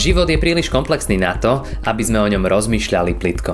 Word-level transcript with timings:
Život 0.00 0.32
je 0.32 0.40
príliš 0.40 0.72
komplexný 0.72 1.20
na 1.20 1.36
to, 1.36 1.60
aby 1.84 2.00
sme 2.00 2.24
o 2.24 2.30
ňom 2.32 2.48
rozmýšľali 2.48 3.20
plitko. 3.20 3.52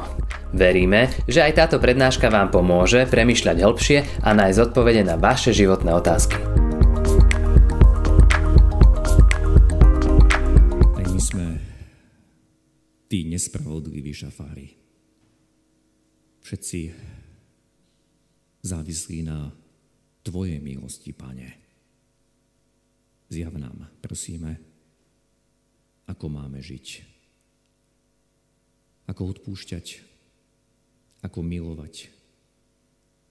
Veríme, 0.54 1.10
že 1.26 1.42
aj 1.42 1.58
táto 1.58 1.82
prednáška 1.82 2.30
vám 2.30 2.54
pomôže 2.54 3.02
premyšľať 3.10 3.66
hĺbšie 3.66 4.22
a 4.22 4.30
nájsť 4.30 4.70
odpovede 4.70 5.02
na 5.02 5.18
vaše 5.18 5.50
životné 5.50 5.90
otázky. 5.90 6.38
Aj 10.94 11.06
my 11.10 11.18
sme 11.18 11.58
tí 13.10 13.26
nespravodliví 13.26 14.14
šafári. 14.14 14.78
Všetci 16.46 16.94
závislí 18.62 19.26
na 19.26 19.50
Tvojej 20.22 20.62
milosti, 20.62 21.10
Pane. 21.10 21.58
Zjav 23.34 23.58
nám, 23.58 23.90
prosíme, 23.98 24.75
ako 26.06 26.26
máme 26.30 26.62
žiť. 26.62 27.02
Ako 29.06 29.36
odpúšťať, 29.36 30.02
ako 31.22 31.38
milovať, 31.42 32.10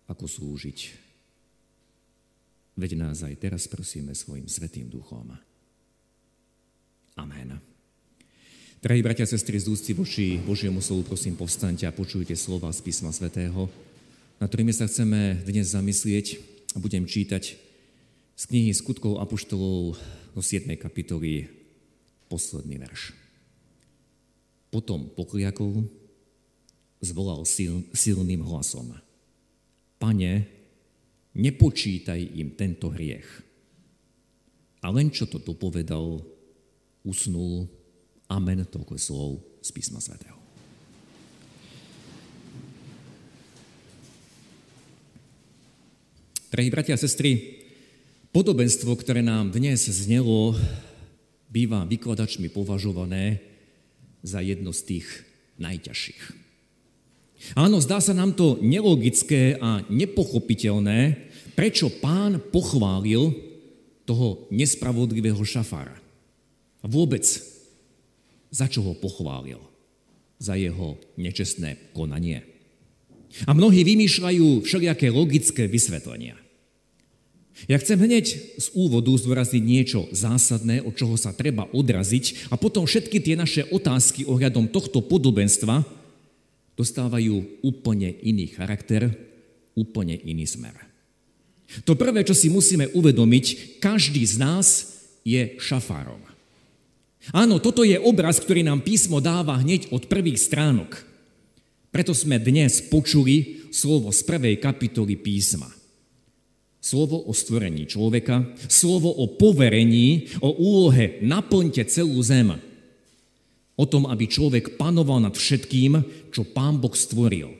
ako 0.07 0.27
slúžiť. 0.27 0.79
Veď 2.75 2.99
nás 2.99 3.23
aj 3.23 3.35
teraz 3.39 3.67
prosíme 3.71 4.11
svojim 4.11 4.47
Svetým 4.51 4.91
Duchom. 4.91 5.31
Amen. 7.15 7.59
Drahí 8.83 9.01
bratia 9.01 9.23
a 9.23 9.31
sestry, 9.31 9.57
z 9.57 9.71
úcty 9.71 9.95
voči 9.95 10.37
Božiemu 10.37 10.83
slovu, 10.83 11.07
prosím, 11.07 11.39
povstaňte 11.39 11.87
a 11.87 11.95
počujte 11.95 12.35
slova 12.35 12.69
z 12.75 12.83
písma 12.83 13.09
svätého, 13.15 13.71
na 14.37 14.45
ktorými 14.45 14.75
sa 14.75 14.85
chceme 14.85 15.41
dnes 15.47 15.71
zamyslieť 15.71 16.37
a 16.75 16.77
budem 16.83 17.07
čítať 17.07 17.55
z 18.35 18.43
knihy 18.51 18.75
Skutkov 18.75 19.23
Apoštolov 19.23 19.95
do 20.35 20.41
7. 20.43 20.67
kapitoly 20.75 21.47
posledný 22.35 22.75
verš. 22.83 23.15
Potom 24.67 25.07
pokliakol, 25.07 25.87
zvolal 26.99 27.47
sil, 27.47 27.87
silným 27.95 28.43
hlasom. 28.43 28.91
Pane, 29.95 30.43
nepočítaj 31.31 32.19
im 32.35 32.51
tento 32.59 32.91
hriech. 32.91 33.23
A 34.83 34.91
len 34.91 35.07
čo 35.07 35.23
to 35.31 35.39
dopovedal, 35.39 36.19
usnul. 37.07 37.71
Amen, 38.27 38.67
toľko 38.67 38.99
slov 38.99 39.39
z 39.63 39.71
písma 39.71 40.03
svätého. 40.03 40.35
Drahí 46.51 46.71
bratia 46.71 46.95
a 46.95 46.99
sestry, 46.99 47.63
podobenstvo, 48.31 48.91
ktoré 48.95 49.23
nám 49.23 49.51
dnes 49.51 49.87
znelo, 49.87 50.55
býva 51.55 51.87
vykladačmi 51.87 52.51
považované 52.51 53.39
za 54.19 54.43
jedno 54.43 54.75
z 54.75 54.81
tých 54.83 55.07
najťažších. 55.55 56.43
Áno, 57.55 57.79
zdá 57.79 58.03
sa 58.03 58.11
nám 58.11 58.35
to 58.35 58.59
nelogické 58.59 59.55
a 59.55 59.79
nepochopiteľné, 59.87 61.31
prečo 61.55 61.87
pán 62.03 62.43
pochválil 62.51 63.31
toho 64.03 64.51
nespravodlivého 64.51 65.39
šafára. 65.47 65.95
A 66.83 66.85
vôbec, 66.91 67.23
za 68.51 68.67
čo 68.67 68.83
ho 68.83 68.93
pochválil? 68.99 69.63
Za 70.35 70.59
jeho 70.59 70.99
nečestné 71.15 71.95
konanie. 71.95 72.43
A 73.47 73.55
mnohí 73.55 73.87
vymýšľajú 73.87 74.67
všelijaké 74.67 75.07
logické 75.07 75.71
vysvetlenia. 75.71 76.44
Ja 77.71 77.79
chcem 77.79 77.95
hneď 77.95 78.59
z 78.59 78.67
úvodu 78.75 79.15
zdôrazniť 79.15 79.63
niečo 79.63 80.11
zásadné, 80.11 80.83
od 80.83 80.91
čoho 80.91 81.15
sa 81.15 81.31
treba 81.31 81.71
odraziť 81.71 82.51
a 82.51 82.59
potom 82.59 82.83
všetky 82.83 83.23
tie 83.23 83.39
naše 83.39 83.63
otázky 83.71 84.27
ohľadom 84.27 84.67
tohto 84.67 84.99
podobenstva 84.99 85.87
dostávajú 86.75 87.63
úplne 87.63 88.11
iný 88.19 88.51
charakter, 88.51 89.07
úplne 89.71 90.19
iný 90.19 90.43
smer. 90.43 90.75
To 91.87 91.95
prvé, 91.95 92.27
čo 92.27 92.35
si 92.35 92.51
musíme 92.51 92.91
uvedomiť, 92.91 93.79
každý 93.79 94.21
z 94.27 94.35
nás 94.35 94.67
je 95.23 95.55
šafárom. 95.57 96.21
Áno, 97.33 97.57
toto 97.57 97.81
je 97.81 97.97
obraz, 97.97 98.37
ktorý 98.37 98.61
nám 98.61 98.85
písmo 98.85 99.17
dáva 99.17 99.57
hneď 99.57 99.89
od 99.89 100.05
prvých 100.05 100.37
stránok. 100.37 101.01
Preto 101.89 102.13
sme 102.13 102.37
dnes 102.37 102.85
počuli 102.85 103.65
slovo 103.73 104.11
z 104.11 104.21
prvej 104.27 104.61
kapitoly 104.61 105.17
písma. 105.17 105.71
Slovo 106.85 107.17
o 107.25 107.33
stvorení 107.33 107.89
človeka, 107.89 108.45
slovo 108.69 109.09
o 109.09 109.25
poverení, 109.25 110.29
o 110.37 110.53
úlohe 110.53 111.17
naplňte 111.25 111.81
celú 111.89 112.21
zem. 112.21 112.53
O 113.73 113.89
tom, 113.89 114.05
aby 114.05 114.29
človek 114.29 114.77
panoval 114.77 115.17
nad 115.17 115.33
všetkým, 115.33 116.05
čo 116.29 116.45
pán 116.45 116.77
Boh 116.77 116.93
stvoril. 116.93 117.57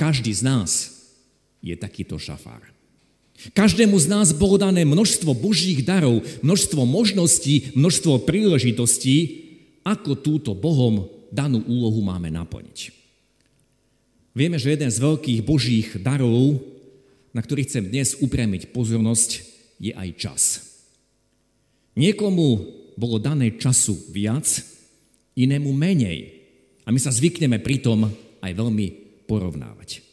Každý 0.00 0.32
z 0.32 0.40
nás 0.40 0.70
je 1.60 1.76
takýto 1.76 2.16
šafár. 2.16 2.64
Každému 3.52 4.00
z 4.00 4.08
nás 4.08 4.32
bolo 4.32 4.56
dané 4.56 4.88
množstvo 4.88 5.36
božích 5.36 5.84
darov, 5.84 6.24
množstvo 6.40 6.80
možností, 6.88 7.76
množstvo 7.76 8.24
príležitostí, 8.24 9.44
ako 9.84 10.16
túto 10.16 10.56
Bohom 10.56 11.12
danú 11.28 11.60
úlohu 11.68 12.00
máme 12.00 12.32
naplniť. 12.32 12.88
Vieme, 14.32 14.56
že 14.56 14.72
jeden 14.72 14.88
z 14.88 14.96
veľkých 14.96 15.40
božích 15.44 16.00
darov, 16.00 16.72
na 17.34 17.42
ktorý 17.42 17.66
chcem 17.66 17.90
dnes 17.90 18.14
upriamiť 18.22 18.70
pozornosť, 18.70 19.30
je 19.82 19.90
aj 19.90 20.08
čas. 20.14 20.42
Niekomu 21.98 22.62
bolo 22.94 23.18
dané 23.18 23.58
času 23.58 23.98
viac, 24.14 24.46
inému 25.34 25.74
menej. 25.74 26.46
A 26.86 26.94
my 26.94 26.98
sa 27.02 27.10
zvykneme 27.10 27.58
pritom 27.58 28.06
aj 28.38 28.52
veľmi 28.54 28.86
porovnávať. 29.26 30.04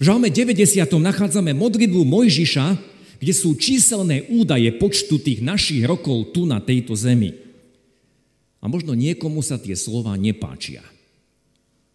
V 0.00 0.02
žalme 0.06 0.32
90. 0.32 0.80
nachádzame 0.80 1.52
modlitbu 1.52 2.08
Mojžiša, 2.08 2.66
kde 3.20 3.34
sú 3.36 3.52
číselné 3.52 4.32
údaje 4.32 4.72
počtu 4.80 5.20
tých 5.20 5.44
našich 5.44 5.84
rokov 5.84 6.32
tu 6.32 6.48
na 6.48 6.56
tejto 6.56 6.96
zemi. 6.96 7.36
A 8.60 8.68
možno 8.68 8.96
niekomu 8.96 9.44
sa 9.44 9.60
tie 9.60 9.76
slova 9.76 10.16
nepáčia. 10.16 10.80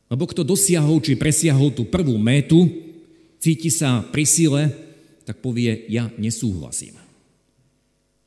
Lebo 0.05 0.29
kto 0.29 0.45
dosiahol 0.45 1.01
či 1.01 1.17
presiahol 1.17 1.73
tú 1.73 1.89
prvú 1.89 2.13
métu, 2.21 2.84
cíti 3.39 3.69
sa 3.71 4.01
pri 4.03 4.25
sile, 4.27 4.61
tak 5.25 5.41
povie, 5.41 5.89
ja 5.89 6.11
nesúhlasím. 6.21 6.97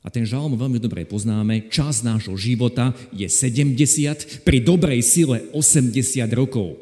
A 0.03 0.09
ten 0.09 0.25
žalm 0.25 0.55
veľmi 0.57 0.79
dobre 0.81 1.05
poznáme. 1.05 1.69
Čas 1.69 2.07
nášho 2.07 2.39
života 2.39 2.97
je 3.13 3.27
70, 3.29 4.47
pri 4.47 4.59
dobrej 4.63 5.05
sile 5.05 5.51
80 5.53 5.93
rokov. 6.33 6.81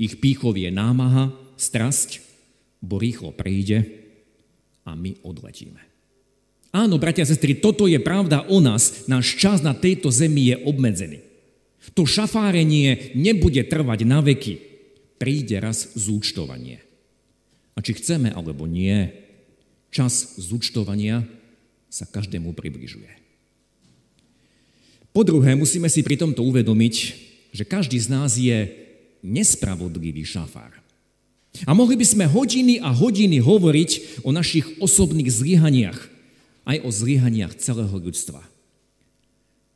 Ich 0.00 0.18
pýchov 0.18 0.56
je 0.56 0.72
námaha, 0.72 1.30
strasť, 1.58 2.22
bo 2.82 2.98
rýchlo 2.98 3.34
prejde 3.34 3.86
a 4.86 4.94
my 4.94 5.20
odletíme. 5.22 5.78
Áno, 6.72 7.00
bratia 7.00 7.24
a 7.24 7.28
sestry, 7.28 7.58
toto 7.58 7.88
je 7.88 7.98
pravda 7.98 8.44
o 8.48 8.60
nás. 8.60 9.08
Náš 9.10 9.36
čas 9.40 9.64
na 9.64 9.72
tejto 9.72 10.12
zemi 10.12 10.52
je 10.52 10.56
obmedzený. 10.68 11.24
To 11.96 12.04
šafárenie 12.04 13.16
nebude 13.16 13.64
trvať 13.66 14.00
na 14.04 14.20
veky. 14.20 14.60
Príde 15.18 15.58
raz 15.58 15.94
zúčtovanie. 15.98 16.87
A 17.78 17.84
či 17.84 17.94
chceme 17.94 18.34
alebo 18.34 18.66
nie, 18.66 19.06
čas 19.94 20.34
zúčtovania 20.34 21.22
sa 21.86 22.02
každému 22.10 22.50
približuje. 22.50 23.06
Po 25.14 25.22
druhé, 25.22 25.54
musíme 25.54 25.86
si 25.86 26.02
pri 26.02 26.18
tomto 26.18 26.42
uvedomiť, 26.42 26.94
že 27.54 27.62
každý 27.62 27.96
z 28.02 28.08
nás 28.10 28.34
je 28.34 28.66
nespravodlivý 29.22 30.26
šafár. 30.26 30.74
A 31.66 31.72
mohli 31.74 31.94
by 31.94 32.06
sme 32.06 32.26
hodiny 32.26 32.82
a 32.82 32.90
hodiny 32.90 33.38
hovoriť 33.38 34.22
o 34.26 34.30
našich 34.34 34.66
osobných 34.82 35.30
zlyhaniach, 35.30 35.98
aj 36.68 36.82
o 36.84 36.90
zlyhaniach 36.92 37.56
celého 37.56 37.94
ľudstva. 37.94 38.42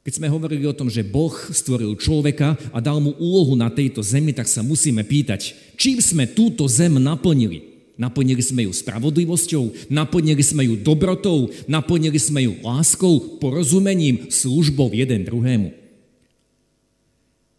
Keď 0.02 0.12
sme 0.18 0.28
hovorili 0.28 0.66
o 0.66 0.74
tom, 0.74 0.90
že 0.90 1.06
Boh 1.06 1.32
stvoril 1.32 1.94
človeka 1.94 2.58
a 2.74 2.82
dal 2.82 2.98
mu 2.98 3.14
úlohu 3.16 3.54
na 3.54 3.70
tejto 3.70 4.02
zemi, 4.02 4.34
tak 4.34 4.50
sa 4.50 4.60
musíme 4.60 5.06
pýtať, 5.06 5.54
čím 5.78 6.02
sme 6.02 6.26
túto 6.26 6.66
zem 6.66 6.98
naplnili. 6.98 7.71
Naplnili 8.00 8.40
sme 8.40 8.64
ju 8.64 8.72
spravodlivosťou, 8.72 9.92
naplnili 9.92 10.40
sme 10.40 10.64
ju 10.64 10.80
dobrotou, 10.80 11.52
naplnili 11.68 12.16
sme 12.16 12.48
ju 12.48 12.52
láskou, 12.64 13.36
porozumením, 13.36 14.32
službou 14.32 14.88
jeden 14.96 15.28
druhému. 15.28 15.70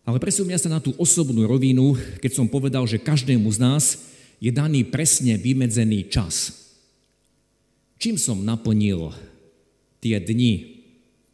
Ale 0.03 0.17
presúňa 0.19 0.59
sa 0.59 0.73
na 0.73 0.83
tú 0.83 0.91
osobnú 0.99 1.47
rovinu, 1.47 1.95
keď 2.19 2.31
som 2.33 2.49
povedal, 2.49 2.83
že 2.89 2.99
každému 2.99 3.47
z 3.53 3.59
nás 3.61 3.83
je 4.41 4.51
daný 4.51 4.83
presne 4.83 5.39
vymedzený 5.39 6.11
čas. 6.11 6.59
Čím 8.01 8.19
som 8.19 8.43
naplnil 8.43 9.15
tie 10.03 10.19
dni, 10.19 10.83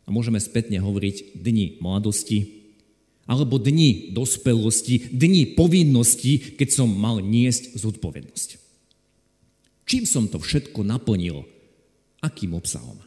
a 0.06 0.14
môžeme 0.14 0.38
spätne 0.38 0.78
hovoriť 0.78 1.34
dni 1.40 1.82
mladosti, 1.82 2.60
alebo 3.26 3.58
dni 3.58 4.14
dospelosti, 4.14 5.10
dni 5.14 5.58
povinnosti, 5.58 6.38
keď 6.58 6.70
som 6.70 6.90
mal 6.90 7.22
niesť 7.26 7.74
zodpovednosť. 7.74 8.69
Čím 9.90 10.06
som 10.06 10.30
to 10.30 10.38
všetko 10.38 10.86
naplnil? 10.86 11.50
Akým 12.22 12.54
obsahom? 12.54 13.02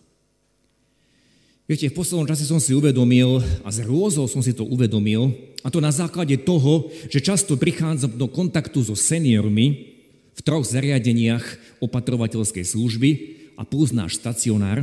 Viete, 1.71 1.87
v 1.87 1.95
poslednom 1.95 2.27
čase 2.27 2.43
som 2.43 2.59
si 2.59 2.75
uvedomil, 2.75 3.39
a 3.63 3.71
z 3.71 3.87
rôzou 3.87 4.27
som 4.27 4.43
si 4.43 4.51
to 4.51 4.67
uvedomil, 4.67 5.31
a 5.63 5.71
to 5.71 5.79
na 5.79 5.95
základe 5.95 6.35
toho, 6.43 6.91
že 7.07 7.23
často 7.23 7.55
prichádzam 7.55 8.19
do 8.19 8.27
kontaktu 8.27 8.83
so 8.83 8.99
seniormi 8.99 9.95
v 10.35 10.41
troch 10.43 10.67
zariadeniach 10.67 11.79
opatrovateľskej 11.79 12.75
služby 12.75 13.11
a 13.55 13.63
plus 13.63 13.95
náš 13.95 14.19
stacionár. 14.19 14.83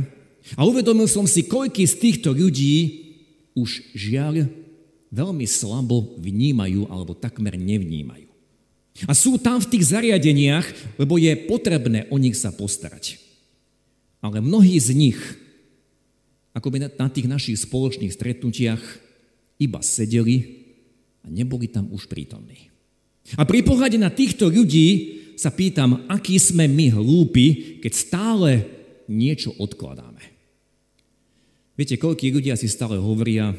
A 0.56 0.64
uvedomil 0.64 1.04
som 1.04 1.28
si, 1.28 1.44
koľky 1.44 1.84
z 1.84 2.00
týchto 2.00 2.32
ľudí 2.32 3.12
už 3.52 3.92
žiaľ 3.92 4.48
veľmi 5.12 5.44
slabo 5.44 6.16
vnímajú 6.16 6.88
alebo 6.88 7.12
takmer 7.12 7.60
nevnímajú. 7.60 8.29
A 9.06 9.12
sú 9.14 9.38
tam 9.40 9.62
v 9.62 9.70
tých 9.70 9.94
zariadeniach, 9.94 10.96
lebo 10.98 11.16
je 11.16 11.32
potrebné 11.46 12.10
o 12.10 12.18
nich 12.18 12.36
sa 12.36 12.50
postarať. 12.50 13.22
Ale 14.20 14.44
mnohí 14.44 14.76
z 14.76 14.92
nich 14.92 15.20
ako 16.50 16.68
by 16.70 16.78
na 16.82 17.08
tých 17.10 17.30
našich 17.30 17.58
spoločných 17.62 18.10
stretnutiach 18.10 18.82
iba 19.62 19.80
sedeli 19.84 20.66
a 21.22 21.30
neboli 21.30 21.70
tam 21.70 21.86
už 21.94 22.10
prítomní. 22.10 22.72
A 23.38 23.46
pri 23.46 23.62
pohľade 23.62 24.00
na 24.00 24.10
týchto 24.10 24.50
ľudí 24.50 25.20
sa 25.38 25.54
pýtam, 25.54 26.04
aký 26.10 26.36
sme 26.36 26.66
my 26.66 26.98
hlúpi, 26.98 27.78
keď 27.78 27.92
stále 27.94 28.50
niečo 29.06 29.54
odkladáme. 29.56 30.20
Viete, 31.78 31.96
koľkí 31.96 32.28
ľudia 32.34 32.58
si 32.58 32.66
stále 32.66 32.98
hovoria, 32.98 33.54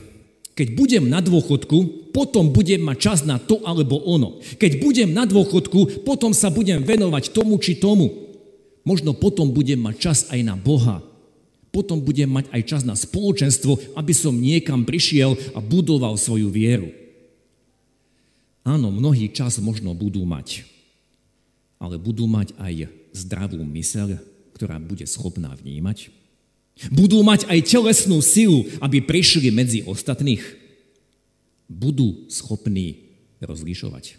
keď 0.52 0.68
budem 0.76 1.04
na 1.08 1.24
dôchodku, 1.24 2.12
potom 2.12 2.52
budem 2.52 2.84
mať 2.84 2.98
čas 3.00 3.20
na 3.24 3.40
to 3.40 3.64
alebo 3.64 4.04
ono. 4.04 4.44
Keď 4.60 4.84
budem 4.84 5.10
na 5.16 5.24
dôchodku, 5.24 6.04
potom 6.04 6.36
sa 6.36 6.52
budem 6.52 6.84
venovať 6.84 7.32
tomu 7.32 7.56
či 7.58 7.80
tomu. 7.80 8.12
Možno 8.84 9.16
potom 9.16 9.50
budem 9.54 9.80
mať 9.80 9.96
čas 9.98 10.20
aj 10.28 10.40
na 10.44 10.60
Boha 10.60 11.12
potom 11.72 12.04
budem 12.04 12.28
mať 12.28 12.52
aj 12.52 12.62
čas 12.68 12.82
na 12.84 13.00
spoločenstvo, 13.00 13.96
aby 13.96 14.12
som 14.12 14.36
niekam 14.36 14.84
prišiel 14.84 15.40
a 15.56 15.64
budoval 15.64 16.20
svoju 16.20 16.52
vieru. 16.52 16.92
Áno, 18.62 18.94
mnohý 18.94 19.32
čas 19.32 19.58
možno 19.58 19.96
budú 19.96 20.22
mať, 20.28 20.68
ale 21.82 21.98
budú 21.98 22.30
mať 22.30 22.54
aj 22.62 22.92
zdravú 23.16 23.64
myseľ, 23.64 24.20
ktorá 24.54 24.78
bude 24.78 25.08
schopná 25.08 25.56
vnímať. 25.58 26.21
Budú 26.90 27.22
mať 27.22 27.46
aj 27.46 27.60
telesnú 27.68 28.18
silu, 28.26 28.66
aby 28.82 29.04
prišli 29.06 29.54
medzi 29.54 29.86
ostatných. 29.86 30.42
Budú 31.70 32.26
schopní 32.32 33.14
rozlišovať. 33.38 34.18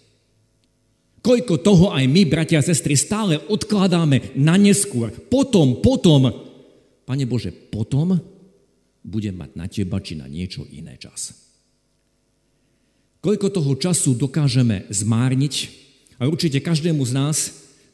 Koľko 1.22 1.62
toho 1.62 1.94
aj 1.94 2.06
my, 2.06 2.22
bratia 2.26 2.58
a 2.58 2.66
sestry, 2.66 2.98
stále 2.98 3.38
odkladáme 3.46 4.34
na 4.38 4.58
neskôr, 4.58 5.14
potom, 5.30 5.78
potom, 5.78 6.30
Pane 7.02 7.26
Bože, 7.26 7.50
potom 7.50 8.18
budem 9.02 9.34
mať 9.34 9.50
na 9.58 9.66
teba 9.66 9.98
či 9.98 10.14
na 10.18 10.30
niečo 10.30 10.66
iné 10.70 10.94
čas. 10.98 11.34
Koľko 13.22 13.54
toho 13.54 13.72
času 13.78 14.18
dokážeme 14.18 14.86
zmárniť 14.90 15.54
a 16.18 16.26
určite 16.26 16.58
každému 16.58 17.02
z 17.06 17.12
nás, 17.14 17.36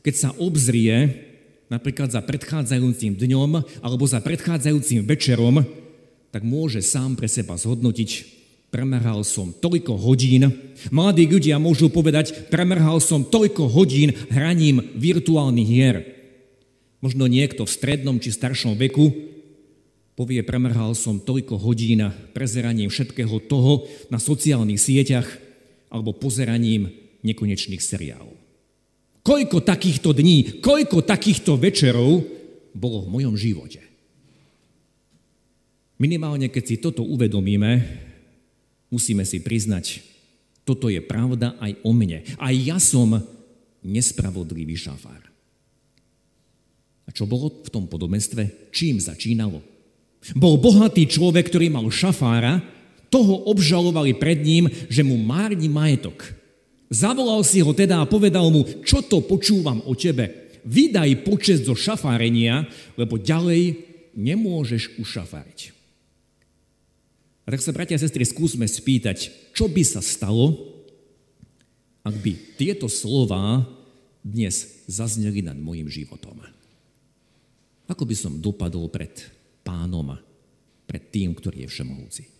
keď 0.00 0.14
sa 0.16 0.30
obzrie 0.40 1.27
napríklad 1.68 2.12
za 2.12 2.20
predchádzajúcim 2.20 3.16
dňom 3.16 3.50
alebo 3.84 4.04
za 4.04 4.20
predchádzajúcim 4.20 5.04
večerom, 5.04 5.64
tak 6.28 6.44
môže 6.44 6.84
sám 6.84 7.16
pre 7.16 7.28
seba 7.28 7.56
zhodnotiť, 7.56 8.10
premerhal 8.68 9.24
som 9.24 9.52
toľko 9.52 9.96
hodín. 9.96 10.52
Mladí 10.92 11.24
ľudia 11.24 11.56
môžu 11.56 11.88
povedať, 11.88 12.52
premerhal 12.52 13.00
som 13.00 13.24
toľko 13.24 13.72
hodín 13.72 14.12
hraním 14.28 14.84
virtuálnych 14.96 15.68
hier. 15.68 15.96
Možno 17.00 17.30
niekto 17.30 17.64
v 17.64 17.72
strednom 17.72 18.20
či 18.20 18.34
staršom 18.34 18.76
veku 18.76 19.28
povie, 20.18 20.42
premrhal 20.42 20.98
som 20.98 21.22
toľko 21.22 21.62
hodín 21.62 22.10
prezeraním 22.34 22.90
všetkého 22.90 23.38
toho 23.46 23.86
na 24.10 24.18
sociálnych 24.18 24.82
sieťach 24.82 25.30
alebo 25.94 26.10
pozeraním 26.10 26.90
nekonečných 27.22 27.78
seriálov. 27.78 28.47
Koľko 29.22 29.60
takýchto 29.60 30.14
dní, 30.16 30.62
koľko 30.64 31.04
takýchto 31.04 31.60
večerov 31.60 32.24
bolo 32.72 33.04
v 33.04 33.12
mojom 33.12 33.34
živote. 33.34 33.82
Minimálne, 35.98 36.46
keď 36.46 36.64
si 36.64 36.76
toto 36.78 37.02
uvedomíme, 37.02 37.82
musíme 38.88 39.26
si 39.26 39.42
priznať, 39.42 40.00
toto 40.62 40.86
je 40.86 41.02
pravda 41.02 41.58
aj 41.58 41.74
o 41.82 41.90
mne. 41.90 42.22
Aj 42.38 42.54
ja 42.54 42.78
som 42.78 43.18
nespravodlivý 43.82 44.78
šafár. 44.78 45.26
A 47.08 47.10
čo 47.10 47.24
bolo 47.24 47.50
v 47.64 47.72
tom 47.72 47.88
podobenstve? 47.88 48.70
Čím 48.70 49.00
začínalo? 49.00 49.64
Bol 50.36 50.60
bohatý 50.60 51.08
človek, 51.08 51.48
ktorý 51.48 51.72
mal 51.72 51.88
šafára, 51.88 52.60
toho 53.08 53.48
obžalovali 53.48 54.12
pred 54.20 54.44
ním, 54.44 54.68
že 54.92 55.00
mu 55.00 55.16
márni 55.16 55.66
majetok. 55.72 56.36
Zavolal 56.88 57.44
si 57.44 57.60
ho 57.60 57.72
teda 57.76 58.00
a 58.00 58.08
povedal 58.08 58.48
mu, 58.48 58.64
čo 58.80 59.04
to 59.04 59.20
počúvam 59.20 59.84
o 59.84 59.92
tebe. 59.92 60.48
Vydaj 60.64 61.24
počet 61.24 61.64
zo 61.68 61.76
šafárenia, 61.76 62.64
lebo 62.96 63.20
ďalej 63.20 63.76
nemôžeš 64.16 64.96
ušafáriť. 64.96 65.76
A 67.44 67.52
tak 67.52 67.64
sa, 67.64 67.72
bratia 67.72 67.96
a 67.96 68.02
sestry, 68.02 68.24
skúsme 68.28 68.68
spýtať, 68.68 69.52
čo 69.56 69.68
by 69.68 69.80
sa 69.84 70.04
stalo, 70.04 70.52
ak 72.04 72.12
by 72.20 72.32
tieto 72.56 72.88
slova 72.88 73.64
dnes 74.20 74.84
zazneli 74.88 75.44
nad 75.44 75.56
môjim 75.56 75.88
životom. 75.88 76.40
Ako 77.88 78.04
by 78.04 78.16
som 78.16 78.40
dopadol 78.40 78.92
pred 78.92 79.12
pánom 79.64 80.16
pred 80.84 81.08
tým, 81.08 81.32
ktorý 81.32 81.64
je 81.64 81.72
všemohúci? 81.72 82.37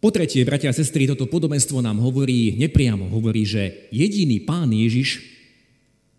Po 0.00 0.08
tretie, 0.08 0.48
bratia 0.48 0.72
a 0.72 0.76
sestry, 0.76 1.04
toto 1.04 1.28
podobenstvo 1.28 1.84
nám 1.84 2.00
hovorí, 2.00 2.56
nepriamo 2.56 3.12
hovorí, 3.12 3.44
že 3.44 3.92
jediný 3.92 4.40
pán 4.40 4.72
Ježiš 4.72 5.20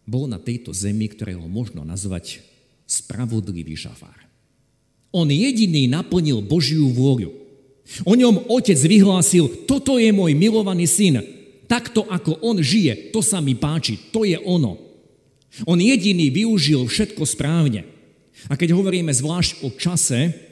bol 0.05 0.29
na 0.29 0.37
tejto 0.37 0.69
zemi, 0.69 1.09
ktorého 1.09 1.41
možno 1.49 1.81
nazvať 1.81 2.45
spravodlivý 2.85 3.73
šafár. 3.73 4.21
On 5.09 5.25
jediný 5.25 5.89
naplnil 5.89 6.45
Božiu 6.45 6.93
vôľu. 6.93 7.33
O 8.05 8.13
ňom 8.13 8.53
otec 8.53 8.77
vyhlásil, 8.77 9.65
toto 9.65 9.97
je 9.97 10.13
môj 10.13 10.37
milovaný 10.37 10.85
syn. 10.85 11.25
Takto 11.65 12.05
ako 12.05 12.37
on 12.45 12.61
žije, 12.61 13.09
to 13.09 13.25
sa 13.25 13.41
mi 13.41 13.57
páči, 13.57 13.97
to 14.13 14.29
je 14.29 14.37
ono. 14.45 14.77
On 15.65 15.75
jediný 15.81 16.29
využil 16.29 16.85
všetko 16.85 17.25
správne. 17.25 17.83
A 18.45 18.53
keď 18.53 18.77
hovoríme 18.77 19.09
zvlášť 19.09 19.65
o 19.65 19.73
čase, 19.73 20.50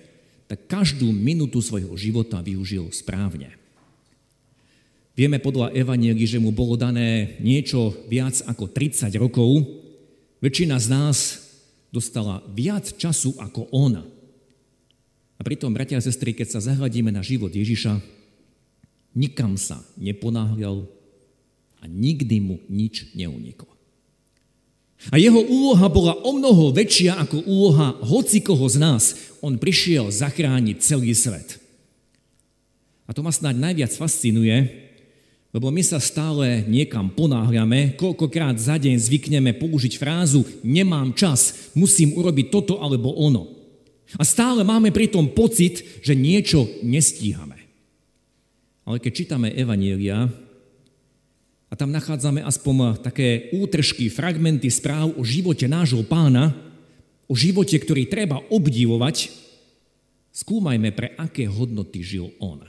tak 0.49 0.65
každú 0.65 1.13
minútu 1.13 1.61
svojho 1.61 1.93
života 1.93 2.41
využil 2.41 2.89
správne. 2.89 3.53
Vieme 5.13 5.37
podľa 5.37 5.69
Evanielii, 5.77 6.25
že 6.25 6.41
mu 6.41 6.49
bolo 6.49 6.73
dané 6.73 7.37
niečo 7.37 7.93
viac 8.09 8.41
ako 8.49 8.71
30 8.73 9.13
rokov. 9.21 9.61
Väčšina 10.41 10.81
z 10.81 10.87
nás 10.89 11.17
dostala 11.93 12.41
viac 12.49 12.97
času 12.97 13.37
ako 13.37 13.69
on. 13.69 14.01
A 15.37 15.41
pritom, 15.45 15.69
bratia 15.69 16.01
a 16.01 16.03
sestry, 16.03 16.33
keď 16.33 16.57
sa 16.57 16.65
zahľadíme 16.73 17.13
na 17.13 17.21
život 17.21 17.53
Ježiša, 17.53 18.01
nikam 19.13 19.53
sa 19.53 19.85
neponáhľal 20.01 20.89
a 21.79 21.83
nikdy 21.85 22.41
mu 22.41 22.55
nič 22.71 23.13
neuniklo. 23.13 23.69
A 25.07 25.15
jeho 25.15 25.39
úloha 25.39 25.87
bola 25.87 26.11
o 26.27 26.35
mnoho 26.35 26.75
väčšia 26.75 27.23
ako 27.23 27.47
úloha 27.47 27.95
hocikoho 28.03 28.67
z 28.67 28.77
nás. 28.83 29.03
On 29.39 29.55
prišiel 29.55 30.11
zachrániť 30.11 30.77
celý 30.83 31.15
svet. 31.15 31.59
A 33.09 33.15
to 33.15 33.25
ma 33.25 33.33
snáď 33.33 33.57
najviac 33.57 33.91
fascinuje, 33.97 34.69
lebo 35.49 35.73
my 35.73 35.81
sa 35.81 35.97
stále 35.97 36.61
niekam 36.69 37.09
ponáhľame, 37.09 37.97
koľkokrát 37.97 38.53
za 38.61 38.77
deň 38.77 39.01
zvykneme 39.01 39.57
použiť 39.57 39.97
frázu 39.97 40.45
nemám 40.61 41.17
čas, 41.17 41.73
musím 41.73 42.13
urobiť 42.13 42.53
toto 42.53 42.77
alebo 42.77 43.17
ono. 43.17 43.49
A 44.17 44.25
stále 44.25 44.61
máme 44.61 44.93
pritom 44.93 45.33
pocit, 45.33 45.81
že 46.05 46.13
niečo 46.13 46.69
nestíhame. 46.85 47.57
Ale 48.85 49.01
keď 49.01 49.11
čítame 49.13 49.53
Evanielia, 49.53 50.29
a 51.69 51.73
tam 51.77 51.93
nachádzame 51.93 52.41
aspoň 52.41 53.05
také 53.05 53.53
útržky, 53.53 54.09
fragmenty 54.09 54.73
správ 54.73 55.13
o 55.13 55.21
živote 55.21 55.69
nášho 55.69 56.01
pána, 56.01 56.68
o 57.29 57.33
živote, 57.37 57.77
ktorý 57.77 58.09
treba 58.09 58.41
obdivovať, 58.49 59.29
skúmajme, 60.33 60.89
pre 60.91 61.13
aké 61.13 61.45
hodnoty 61.45 62.01
žil 62.01 62.33
on. 62.41 62.65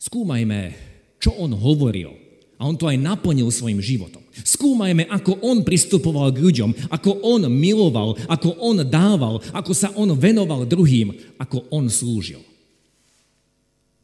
Skúmajme, 0.00 0.72
čo 1.20 1.36
on 1.36 1.52
hovoril. 1.52 2.16
A 2.60 2.68
on 2.68 2.76
to 2.76 2.88
aj 2.88 3.00
naplnil 3.00 3.48
svojim 3.48 3.80
životom. 3.80 4.20
Skúmajme, 4.32 5.08
ako 5.08 5.40
on 5.40 5.64
pristupoval 5.64 6.28
k 6.32 6.44
ľuďom, 6.44 6.92
ako 6.92 7.24
on 7.24 7.48
miloval, 7.48 8.16
ako 8.28 8.52
on 8.60 8.84
dával, 8.84 9.40
ako 9.52 9.72
sa 9.72 9.88
on 9.96 10.12
venoval 10.12 10.68
druhým, 10.68 11.16
ako 11.40 11.64
on 11.72 11.88
slúžil. 11.88 12.44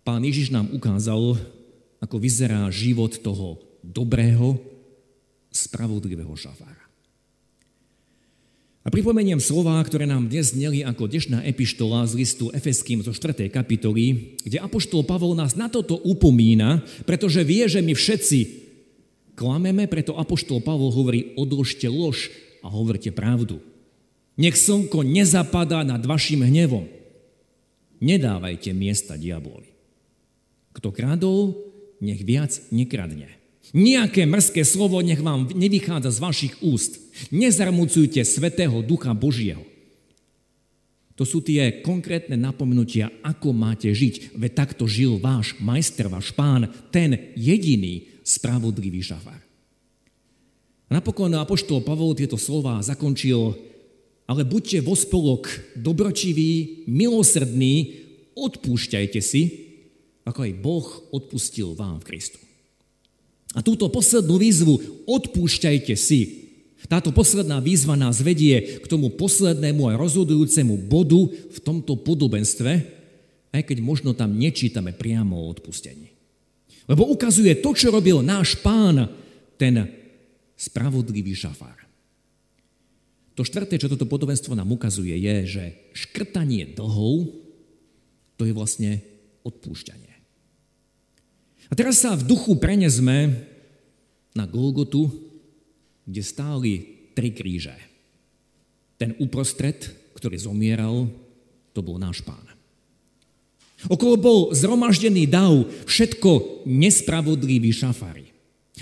Pán 0.00 0.24
Ježiš 0.24 0.54
nám 0.54 0.72
ukázal, 0.72 1.36
ako 2.00 2.16
vyzerá 2.16 2.64
život 2.72 3.20
toho 3.20 3.60
dobrého, 3.84 4.56
spravodlivého 5.52 6.32
šafára. 6.32 6.85
A 8.86 8.88
pripomeniem 8.94 9.42
slova, 9.42 9.82
ktoré 9.82 10.06
nám 10.06 10.30
dnes 10.30 10.54
zneli 10.54 10.86
ako 10.86 11.10
dnešná 11.10 11.42
epištola 11.42 12.06
z 12.06 12.22
listu 12.22 12.54
Efeským 12.54 13.02
zo 13.02 13.10
4. 13.10 13.50
kapitoly, 13.50 14.38
kde 14.46 14.62
Apoštol 14.62 15.02
Pavol 15.02 15.34
nás 15.34 15.58
na 15.58 15.66
toto 15.66 15.98
upomína, 16.06 16.86
pretože 17.02 17.42
vie, 17.42 17.66
že 17.66 17.82
my 17.82 17.98
všetci 17.98 18.38
klameme, 19.34 19.90
preto 19.90 20.14
Apoštol 20.14 20.62
Pavol 20.62 20.94
hovorí, 20.94 21.34
odložte 21.34 21.90
lož 21.90 22.30
a 22.62 22.70
hovorte 22.70 23.10
pravdu. 23.10 23.58
Nech 24.38 24.54
slnko 24.54 25.02
nezapadá 25.02 25.82
nad 25.82 26.06
vašim 26.06 26.46
hnevom. 26.46 26.86
Nedávajte 27.98 28.70
miesta 28.70 29.18
diaboli. 29.18 29.66
Kto 30.78 30.94
kradol, 30.94 31.58
nech 31.98 32.22
viac 32.22 32.54
nekradne. 32.70 33.34
Nejaké 33.74 34.28
mrzké 34.28 34.62
slovo 34.62 35.02
nech 35.02 35.18
vám 35.18 35.50
nevychádza 35.50 36.10
z 36.14 36.22
vašich 36.22 36.54
úst. 36.62 37.02
Nezarmucujte 37.34 38.22
Svetého 38.22 38.78
Ducha 38.84 39.10
Božieho. 39.16 39.64
To 41.16 41.24
sú 41.24 41.40
tie 41.40 41.80
konkrétne 41.80 42.36
napomenutia, 42.36 43.08
ako 43.24 43.56
máte 43.56 43.88
žiť. 43.88 44.36
Veď 44.36 44.52
takto 44.52 44.84
žil 44.84 45.16
váš 45.16 45.56
majster, 45.58 46.12
váš 46.12 46.36
pán, 46.36 46.68
ten 46.92 47.32
jediný 47.32 48.04
spravodlivý 48.20 49.00
žafár. 49.00 49.40
A 50.86 51.00
napokon 51.00 51.32
Apoštol 51.34 51.82
Pavol 51.82 52.14
tieto 52.14 52.36
slova 52.36 52.84
zakončil, 52.84 53.56
ale 54.28 54.44
buďte 54.44 54.84
vo 54.84 54.92
spolok 54.92 55.48
dobročiví, 55.74 56.84
milosrdní, 56.86 58.04
odpúšťajte 58.36 59.20
si, 59.24 59.42
ako 60.28 60.46
aj 60.46 60.52
Boh 60.60 60.86
odpustil 61.16 61.72
vám 61.72 62.04
v 62.04 62.12
Kristu. 62.12 62.45
A 63.56 63.64
túto 63.64 63.88
poslednú 63.88 64.36
výzvu 64.36 64.74
odpúšťajte 65.08 65.96
si. 65.96 66.44
Táto 66.86 67.10
posledná 67.10 67.58
výzva 67.58 67.96
nás 67.96 68.20
vedie 68.20 68.78
k 68.78 68.86
tomu 68.86 69.10
poslednému 69.16 69.88
a 69.88 69.98
rozhodujúcemu 69.98 70.86
bodu 70.86 71.18
v 71.32 71.58
tomto 71.64 71.98
podobenstve, 71.98 72.72
aj 73.50 73.62
keď 73.64 73.80
možno 73.80 74.12
tam 74.12 74.36
nečítame 74.36 74.92
priamo 74.92 75.40
o 75.40 75.48
odpustení. 75.50 76.12
Lebo 76.86 77.08
ukazuje 77.10 77.58
to, 77.58 77.74
čo 77.74 77.90
robil 77.90 78.22
náš 78.22 78.60
pán, 78.62 79.10
ten 79.58 79.88
spravodlivý 80.54 81.34
šafár. 81.34 81.88
To 83.36 83.44
štvrté, 83.44 83.76
čo 83.76 83.92
toto 83.92 84.08
podobenstvo 84.08 84.56
nám 84.56 84.72
ukazuje, 84.72 85.12
je, 85.12 85.36
že 85.44 85.64
škrtanie 85.92 86.72
dlhov, 86.72 87.28
to 88.40 88.48
je 88.48 88.52
vlastne 88.56 89.00
odpúšťanie. 89.44 90.15
A 91.66 91.72
teraz 91.74 91.98
sa 92.02 92.14
v 92.14 92.26
duchu 92.26 92.54
prenesme 92.58 93.34
na 94.36 94.46
Golgotu, 94.46 95.10
kde 96.06 96.22
stáli 96.22 96.72
tri 97.16 97.34
kríže. 97.34 97.74
Ten 98.96 99.18
uprostred, 99.18 99.90
ktorý 100.14 100.36
zomieral, 100.38 101.10
to 101.74 101.80
bol 101.82 101.98
náš 101.98 102.22
pán. 102.22 102.44
Okolo 103.92 104.14
bol 104.16 104.38
zromaždený 104.56 105.28
dav, 105.28 105.68
všetko 105.84 106.64
nespravodlivý 106.64 107.68
šafári. 107.76 108.32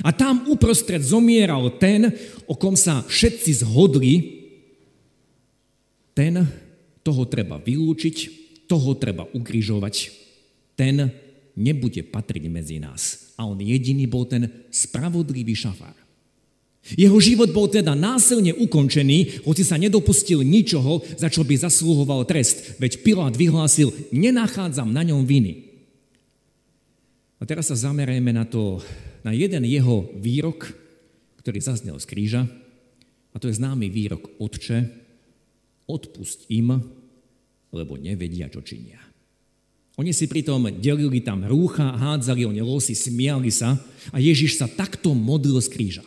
A 0.02 0.10
tam 0.14 0.46
uprostred 0.50 1.02
zomieral 1.02 1.70
ten, 1.78 2.14
o 2.50 2.54
kom 2.54 2.74
sa 2.74 3.02
všetci 3.06 3.62
zhodli, 3.62 4.14
ten, 6.14 6.46
toho 7.02 7.26
treba 7.26 7.58
vylúčiť, 7.58 8.16
toho 8.70 8.94
treba 8.94 9.26
ukrižovať, 9.34 9.94
ten 10.78 11.10
nebude 11.54 12.02
patriť 12.02 12.44
medzi 12.50 12.76
nás. 12.82 13.34
A 13.38 13.46
on 13.46 13.58
jediný 13.58 14.06
bol 14.06 14.26
ten 14.26 14.50
spravodlivý 14.70 15.54
šafár. 15.54 15.94
Jeho 16.84 17.16
život 17.16 17.49
bol 17.49 17.64
teda 17.64 17.96
násilne 17.96 18.52
ukončený, 18.52 19.49
hoci 19.49 19.64
sa 19.64 19.80
nedopustil 19.80 20.44
ničoho, 20.44 21.00
za 21.16 21.32
čo 21.32 21.40
by 21.40 21.56
zaslúhoval 21.56 22.28
trest. 22.28 22.76
Veď 22.76 23.00
Pilát 23.00 23.32
vyhlásil, 23.32 23.88
nenachádzam 24.12 24.92
na 24.92 25.00
ňom 25.00 25.25
viny. 25.25 25.64
A 27.40 27.49
teraz 27.49 27.73
sa 27.73 27.88
zamerajme 27.88 28.37
na 28.37 28.44
to, 28.44 28.84
na 29.25 29.32
jeden 29.32 29.64
jeho 29.64 30.12
výrok, 30.20 30.76
ktorý 31.40 31.58
zaznel 31.64 31.96
z 31.96 32.04
kríža, 32.04 32.42
a 33.32 33.37
to 33.40 33.49
je 33.49 33.56
známy 33.56 33.88
výrok 33.88 34.30
Otče, 34.38 34.84
odpust 35.88 36.46
im, 36.52 36.68
lebo 37.75 37.99
nevedia, 37.99 38.46
čo 38.52 38.61
činia. 38.61 39.00
Oni 39.94 40.10
si 40.10 40.26
pritom 40.26 40.66
delili 40.74 41.22
tam 41.22 41.46
rúcha, 41.46 41.94
hádzali 41.94 42.42
oni 42.42 42.58
losy, 42.58 42.98
smiali 42.98 43.54
sa 43.54 43.78
a 44.10 44.18
Ježiš 44.18 44.58
sa 44.58 44.66
takto 44.66 45.14
modlil 45.14 45.62
z 45.62 45.70
kríža. 45.70 46.04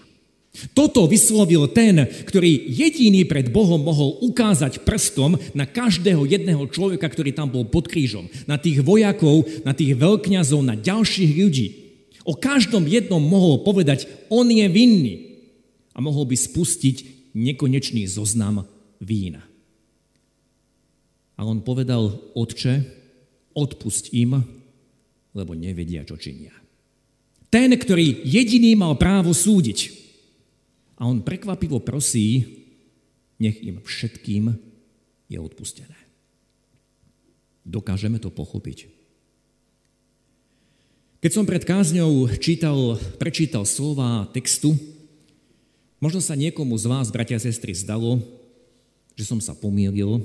Toto 0.74 1.06
vyslovil 1.06 1.70
ten, 1.70 2.10
ktorý 2.26 2.68
jediný 2.68 3.24
pred 3.30 3.54
Bohom 3.54 3.78
mohol 3.78 4.18
ukázať 4.26 4.82
prstom 4.82 5.38
na 5.54 5.70
každého 5.70 6.26
jedného 6.26 6.66
človeka, 6.68 7.06
ktorý 7.06 7.30
tam 7.32 7.54
bol 7.54 7.70
pod 7.70 7.86
krížom. 7.86 8.26
Na 8.50 8.58
tých 8.58 8.82
vojakov, 8.82 9.46
na 9.62 9.78
tých 9.78 9.94
veľkňazov, 9.94 10.66
na 10.66 10.74
ďalších 10.74 11.32
ľudí. 11.38 11.68
O 12.26 12.34
každom 12.34 12.90
jednom 12.90 13.22
mohol 13.22 13.62
povedať, 13.62 14.10
on 14.34 14.50
je 14.50 14.66
vinný. 14.66 15.16
A 15.94 16.02
mohol 16.02 16.26
by 16.26 16.36
spustiť 16.36 17.30
nekonečný 17.38 18.10
zoznam 18.10 18.66
vína. 18.98 19.46
A 21.38 21.46
on 21.46 21.62
povedal, 21.62 22.18
otče, 22.34 22.97
odpusť 23.58 24.14
im, 24.14 24.38
lebo 25.34 25.58
nevedia, 25.58 26.06
čo 26.06 26.14
činia. 26.14 26.54
Ten, 27.50 27.74
ktorý 27.74 28.22
jediný 28.22 28.78
mal 28.78 28.94
právo 29.02 29.34
súdiť. 29.34 30.06
A 31.02 31.10
on 31.10 31.26
prekvapivo 31.26 31.82
prosí, 31.82 32.46
nech 33.42 33.58
im 33.66 33.82
všetkým 33.82 34.54
je 35.30 35.38
odpustené. 35.38 35.98
Dokážeme 37.66 38.22
to 38.22 38.30
pochopiť. 38.30 38.90
Keď 41.18 41.32
som 41.34 41.50
pred 41.50 41.66
kázňou 41.66 42.30
čítal, 42.38 42.96
prečítal 43.18 43.66
slova 43.66 44.30
textu, 44.32 44.78
možno 45.98 46.22
sa 46.22 46.38
niekomu 46.38 46.78
z 46.78 46.86
vás, 46.86 47.10
bratia 47.10 47.42
a 47.42 47.42
sestry, 47.42 47.74
zdalo, 47.74 48.22
že 49.18 49.26
som 49.26 49.42
sa 49.42 49.58
pomýlil, 49.58 50.22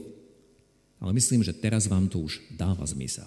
ale 1.02 1.10
myslím, 1.18 1.42
že 1.42 1.50
teraz 1.50 1.90
vám 1.90 2.06
to 2.06 2.22
už 2.22 2.38
dáva 2.54 2.86
zmysel. 2.86 3.26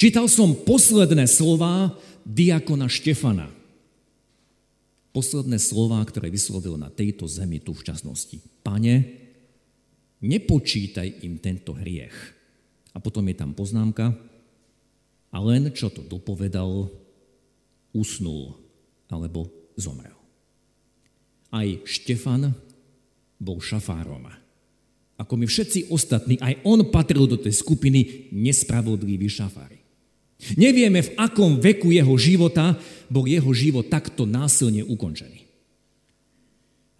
Čítal 0.00 0.24
som 0.32 0.56
posledné 0.56 1.28
slova 1.28 1.92
diakona 2.24 2.88
Štefana. 2.88 3.52
Posledné 5.12 5.60
slova, 5.60 6.00
ktoré 6.00 6.32
vyslovil 6.32 6.80
na 6.80 6.88
tejto 6.88 7.28
zemi 7.28 7.60
tu 7.60 7.76
v 7.76 7.84
časnosti. 7.84 8.40
Pane, 8.64 8.94
nepočítaj 10.24 11.22
im 11.28 11.36
tento 11.38 11.76
hriech. 11.76 12.16
A 12.96 12.98
potom 12.98 13.28
je 13.28 13.36
tam 13.36 13.52
poznámka, 13.52 14.16
a 15.28 15.36
len 15.44 15.68
čo 15.76 15.92
to 15.92 16.00
dopovedal, 16.00 16.88
usnul 17.92 18.56
alebo 19.12 19.52
zomrel. 19.76 20.16
Aj 21.52 21.68
Štefan 21.84 22.56
bol 23.36 23.60
šafárom 23.60 24.45
ako 25.16 25.34
my 25.40 25.46
všetci 25.48 25.88
ostatní, 25.88 26.36
aj 26.38 26.60
on 26.68 26.84
patril 26.92 27.24
do 27.24 27.40
tej 27.40 27.56
skupiny 27.56 28.28
nespravodlivý 28.36 29.28
šafári. 29.32 29.80
Nevieme, 30.60 31.00
v 31.00 31.14
akom 31.16 31.56
veku 31.56 31.88
jeho 31.88 32.12
života 32.20 32.76
bol 33.08 33.24
jeho 33.24 33.48
život 33.56 33.88
takto 33.88 34.28
násilne 34.28 34.84
ukončený. 34.84 35.48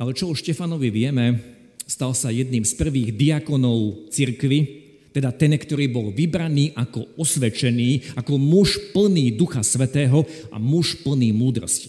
Ale 0.00 0.16
čo 0.16 0.32
o 0.32 0.34
Štefanovi 0.36 0.88
vieme, 0.88 1.40
stal 1.84 2.16
sa 2.16 2.32
jedným 2.32 2.64
z 2.64 2.72
prvých 2.76 3.12
diakonov 3.12 4.08
cirkvy, 4.12 4.84
teda 5.12 5.32
ten, 5.32 5.56
ktorý 5.56 5.88
bol 5.88 6.12
vybraný 6.12 6.76
ako 6.76 7.16
osvedčený, 7.16 8.20
ako 8.20 8.36
muž 8.36 8.92
plný 8.92 9.32
Ducha 9.32 9.64
Svetého 9.64 10.28
a 10.52 10.60
muž 10.60 11.00
plný 11.00 11.32
múdrosti. 11.32 11.88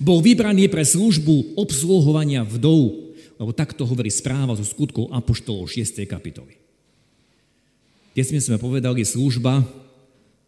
Bol 0.00 0.24
vybraný 0.24 0.72
pre 0.72 0.80
službu 0.80 1.60
obsluhovania 1.60 2.40
vdov, 2.40 3.03
lebo 3.38 3.50
takto 3.50 3.82
hovorí 3.82 4.10
správa 4.10 4.54
zo 4.54 4.62
skutkov 4.62 5.10
Apoštolov 5.10 5.66
6. 5.70 6.04
kapitoly. 6.06 6.54
Dnes 8.14 8.30
sme 8.30 8.62
povedali 8.62 9.02
služba, 9.02 9.66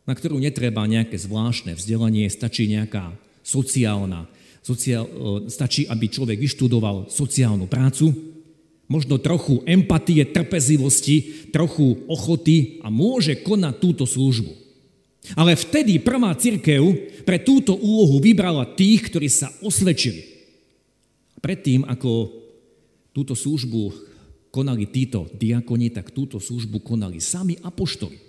na 0.07 0.14
ktorú 0.14 0.38
netreba 0.38 0.87
nejaké 0.87 1.19
zvláštne 1.19 1.75
vzdelanie, 1.75 2.31
stačí 2.31 2.71
nejaká 2.71 3.11
sociálna, 3.43 4.31
sociál, 4.62 5.02
e, 5.07 5.50
stačí, 5.50 5.83
aby 5.90 6.07
človek 6.07 6.38
vyštudoval 6.38 7.11
sociálnu 7.11 7.66
prácu, 7.66 8.14
možno 8.87 9.19
trochu 9.19 9.66
empatie, 9.66 10.23
trpezivosti, 10.31 11.50
trochu 11.50 12.07
ochoty 12.07 12.78
a 12.87 12.88
môže 12.90 13.35
konať 13.43 13.75
túto 13.83 14.07
službu. 14.07 14.55
Ale 15.35 15.59
vtedy 15.59 15.99
prvá 15.99 16.31
církev 16.38 16.87
pre 17.26 17.43
túto 17.43 17.75
úlohu 17.75 18.23
vybrala 18.23 18.62
tých, 18.78 19.11
ktorí 19.11 19.26
sa 19.26 19.50
osvedčili. 19.59 20.23
Predtým, 21.43 21.83
ako 21.83 22.31
túto 23.16 23.32
službu 23.32 23.96
konali 24.52 24.85
títo 24.92 25.32
diakoni, 25.32 25.88
tak 25.88 26.12
túto 26.12 26.37
službu 26.37 26.85
konali 26.85 27.16
sami 27.16 27.56
apoštoli. 27.56 28.20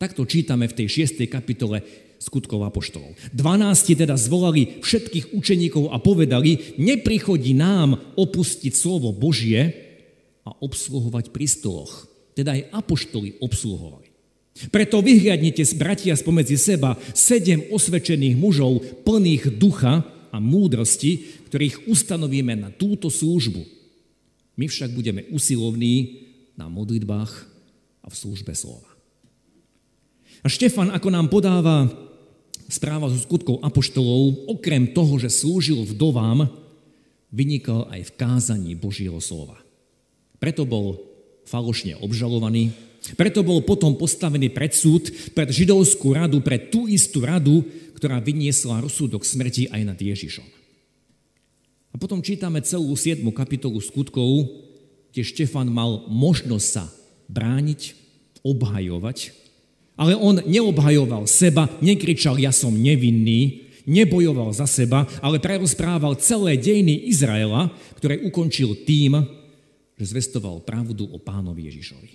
Takto 0.00 0.24
čítame 0.24 0.64
v 0.64 0.76
tej 0.80 1.04
6. 1.04 1.28
kapitole 1.28 1.84
skutkov 2.16 2.64
apoštolov. 2.64 3.12
12 3.36 3.92
teda 3.92 4.16
zvolali 4.16 4.80
všetkých 4.80 5.36
učeníkov 5.36 5.92
a 5.92 6.00
povedali, 6.00 6.80
neprichodí 6.80 7.52
nám 7.52 8.16
opustiť 8.16 8.72
slovo 8.72 9.12
Božie, 9.12 9.86
a 10.46 10.54
obsluhovať 10.62 11.34
pri 11.34 11.46
stoloch. 11.50 12.06
Teda 12.38 12.54
aj 12.54 12.70
apoštoli 12.70 13.42
obsluhovali. 13.42 14.06
Preto 14.72 15.04
vyhľadnite, 15.04 15.66
bratia, 15.76 16.16
spomedzi 16.16 16.56
seba 16.56 16.96
sedem 17.12 17.66
osvedčených 17.68 18.38
mužov 18.38 18.80
plných 19.04 19.58
ducha 19.58 20.06
a 20.32 20.38
múdrosti, 20.40 21.44
ktorých 21.50 21.90
ustanovíme 21.90 22.56
na 22.56 22.70
túto 22.72 23.12
službu. 23.12 23.75
My 24.56 24.66
však 24.66 24.90
budeme 24.96 25.28
usilovní 25.28 26.24
na 26.56 26.72
modlitbách 26.72 27.32
a 28.00 28.08
v 28.08 28.16
službe 28.16 28.56
slova. 28.56 28.88
A 30.40 30.48
Štefan, 30.48 30.92
ako 30.92 31.08
nám 31.12 31.28
podáva 31.28 31.88
správa 32.66 33.06
zo 33.12 33.18
skutkov 33.20 33.62
apoštolov, 33.62 34.50
okrem 34.50 34.90
toho, 34.90 35.20
že 35.22 35.30
slúžil 35.30 35.86
vdovám, 35.86 36.50
vynikal 37.30 37.86
aj 37.92 38.10
v 38.10 38.14
kázaní 38.18 38.72
Božieho 38.74 39.18
slova. 39.22 39.58
Preto 40.42 40.66
bol 40.66 40.98
falošne 41.46 41.94
obžalovaný, 42.02 42.74
preto 43.14 43.46
bol 43.46 43.62
potom 43.62 43.94
postavený 43.94 44.50
pred 44.50 44.74
súd, 44.74 45.06
pred 45.30 45.46
židovskú 45.46 46.10
radu, 46.10 46.42
pred 46.42 46.74
tú 46.74 46.90
istú 46.90 47.22
radu, 47.22 47.62
ktorá 47.94 48.18
vyniesla 48.18 48.82
rozsudok 48.82 49.22
smrti 49.22 49.70
aj 49.70 49.82
nad 49.86 49.98
Ježišom. 49.98 50.65
A 51.96 52.02
potom 52.04 52.20
čítame 52.20 52.60
celú 52.60 52.92
7. 52.92 53.24
kapitolu 53.32 53.80
skutkov, 53.80 54.52
kde 55.16 55.22
Štefan 55.24 55.64
mal 55.72 56.04
možnosť 56.12 56.66
sa 56.68 56.92
brániť, 57.32 57.96
obhajovať, 58.44 59.32
ale 59.96 60.12
on 60.12 60.44
neobhajoval 60.44 61.24
seba, 61.24 61.72
nekričal, 61.80 62.36
ja 62.36 62.52
som 62.52 62.76
nevinný, 62.76 63.72
nebojoval 63.88 64.52
za 64.52 64.68
seba, 64.68 65.08
ale 65.24 65.40
prerozprával 65.40 66.20
celé 66.20 66.60
dejiny 66.60 67.08
Izraela, 67.08 67.72
ktoré 67.96 68.20
ukončil 68.28 68.76
tým, 68.84 69.16
že 69.96 70.04
zvestoval 70.12 70.68
pravdu 70.68 71.08
o 71.08 71.16
pánovi 71.16 71.72
Ježišovi. 71.72 72.12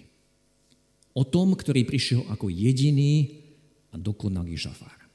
O 1.18 1.26
tom, 1.26 1.58
ktorý 1.58 1.90
prišiel 1.90 2.30
ako 2.30 2.54
jediný 2.54 3.34
a 3.90 3.98
dokonalý 3.98 4.62
žafár. 4.62 5.10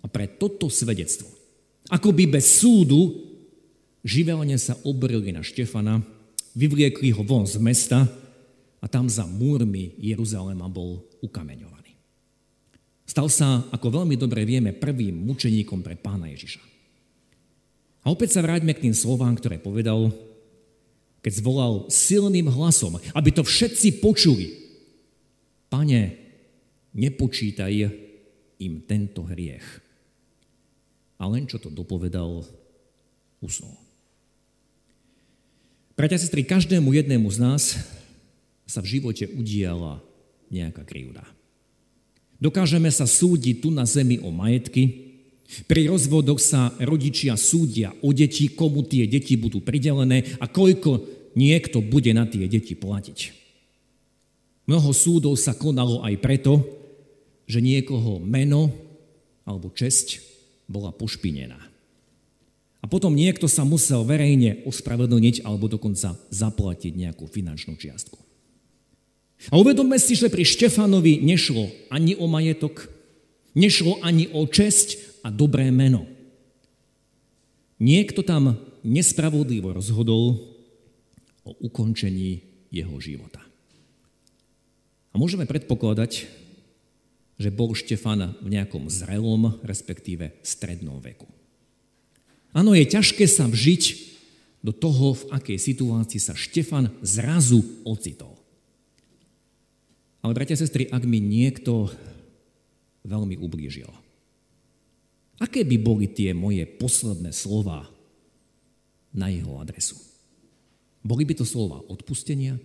A 0.00 0.08
pre 0.08 0.24
toto 0.24 0.72
svedectvo, 0.72 1.28
ako 1.92 2.16
by 2.16 2.24
bez 2.32 2.64
súdu, 2.64 3.27
živelne 4.06 4.54
sa 4.58 4.78
obrili 4.86 5.34
na 5.34 5.42
Štefana, 5.42 6.02
vyvliekli 6.54 7.14
ho 7.14 7.22
von 7.22 7.46
z 7.46 7.58
mesta 7.62 8.06
a 8.78 8.86
tam 8.86 9.10
za 9.10 9.26
múrmi 9.26 9.94
Jeruzalema 9.98 10.70
bol 10.70 11.02
ukameňovaný. 11.22 11.94
Stal 13.08 13.32
sa, 13.32 13.64
ako 13.72 14.02
veľmi 14.02 14.20
dobre 14.20 14.44
vieme, 14.44 14.76
prvým 14.76 15.16
mučeníkom 15.24 15.80
pre 15.80 15.96
pána 15.96 16.28
Ježiša. 16.28 16.60
A 18.04 18.12
opäť 18.12 18.36
sa 18.36 18.44
vráťme 18.44 18.76
k 18.76 18.84
tým 18.88 18.94
slovám, 18.94 19.34
ktoré 19.40 19.56
povedal, 19.58 20.12
keď 21.24 21.32
zvolal 21.40 21.88
silným 21.90 22.46
hlasom, 22.46 23.00
aby 23.16 23.30
to 23.34 23.42
všetci 23.42 23.98
počuli. 24.04 24.54
Pane, 25.72 26.14
nepočítaj 26.94 27.74
im 28.62 28.74
tento 28.86 29.26
hriech. 29.26 29.66
A 31.18 31.26
len 31.26 31.50
čo 31.50 31.58
to 31.58 31.72
dopovedal, 31.72 32.46
usnul. 33.42 33.87
Bratia 35.98 36.14
a 36.14 36.22
sestry, 36.22 36.46
každému 36.46 36.94
jednému 36.94 37.26
z 37.26 37.42
nás 37.42 37.74
sa 38.70 38.78
v 38.78 38.86
živote 38.86 39.26
udiala 39.34 39.98
nejaká 40.46 40.86
krivda. 40.86 41.26
Dokážeme 42.38 42.86
sa 42.94 43.02
súdiť 43.02 43.58
tu 43.58 43.74
na 43.74 43.82
zemi 43.82 44.22
o 44.22 44.30
majetky, 44.30 45.10
pri 45.66 45.90
rozvodoch 45.90 46.38
sa 46.38 46.70
rodičia 46.78 47.34
súdia 47.34 47.90
o 47.98 48.14
deti, 48.14 48.46
komu 48.46 48.86
tie 48.86 49.10
deti 49.10 49.34
budú 49.34 49.58
pridelené 49.58 50.38
a 50.38 50.46
koľko 50.46 51.02
niekto 51.34 51.82
bude 51.82 52.14
na 52.14 52.30
tie 52.30 52.46
deti 52.46 52.78
platiť. 52.78 53.18
Mnoho 54.70 54.94
súdov 54.94 55.34
sa 55.34 55.58
konalo 55.58 56.06
aj 56.06 56.14
preto, 56.22 56.62
že 57.50 57.58
niekoho 57.58 58.22
meno 58.22 58.70
alebo 59.42 59.74
česť 59.74 60.22
bola 60.70 60.94
pošpinená. 60.94 61.67
A 62.78 62.86
potom 62.86 63.10
niekto 63.10 63.50
sa 63.50 63.66
musel 63.66 64.06
verejne 64.06 64.62
ospravedlniť 64.62 65.42
alebo 65.42 65.66
dokonca 65.66 66.14
zaplatiť 66.30 66.94
nejakú 66.94 67.26
finančnú 67.26 67.74
čiastku. 67.74 68.18
A 69.50 69.54
uvedomme 69.58 69.98
si, 70.02 70.18
že 70.18 70.30
pri 70.30 70.42
Štefanovi 70.42 71.22
nešlo 71.22 71.70
ani 71.94 72.18
o 72.18 72.26
majetok, 72.26 72.90
nešlo 73.54 74.02
ani 74.02 74.26
o 74.34 74.46
česť 74.46 75.22
a 75.22 75.30
dobré 75.30 75.70
meno. 75.70 76.06
Niekto 77.78 78.26
tam 78.26 78.58
nespravodlivo 78.82 79.70
rozhodol 79.70 80.42
o 81.46 81.50
ukončení 81.62 82.42
jeho 82.74 82.98
života. 82.98 83.42
A 85.14 85.14
môžeme 85.16 85.46
predpokladať, 85.46 86.26
že 87.38 87.54
bol 87.54 87.70
Štefan 87.78 88.34
v 88.42 88.48
nejakom 88.58 88.90
zrelom, 88.90 89.62
respektíve 89.62 90.42
strednom 90.42 90.98
veku. 90.98 91.37
Áno, 92.56 92.72
je 92.72 92.84
ťažké 92.88 93.28
sa 93.28 93.44
vžiť 93.44 93.82
do 94.64 94.74
toho, 94.74 95.14
v 95.14 95.22
akej 95.30 95.58
situácii 95.60 96.20
sa 96.20 96.34
Štefan 96.34 96.90
zrazu 97.04 97.62
ocitol. 97.86 98.34
Ale 100.18 100.34
bratia 100.34 100.58
a 100.58 100.62
sestry, 100.66 100.90
ak 100.90 101.06
mi 101.06 101.22
niekto 101.22 101.88
veľmi 103.06 103.38
ublížil, 103.38 103.88
aké 105.38 105.62
by 105.62 105.76
boli 105.78 106.10
tie 106.10 106.34
moje 106.34 106.66
posledné 106.66 107.30
slova 107.30 107.86
na 109.14 109.30
jeho 109.30 109.62
adresu? 109.62 109.94
Boli 111.06 111.22
by 111.22 111.38
to 111.38 111.46
slova 111.46 111.78
odpustenia? 111.86 112.58